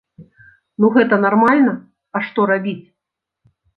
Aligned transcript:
Ну 0.83 0.89
гэта 0.95 1.19
нармальна, 1.25 1.73
а 2.17 2.23
што 2.29 2.47
рабіць? 2.53 2.81